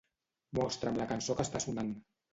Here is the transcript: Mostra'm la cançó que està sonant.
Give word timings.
Mostra'm 0.59 0.97
la 1.03 1.07
cançó 1.13 1.37
que 1.41 1.49
està 1.49 1.65
sonant. 1.67 1.97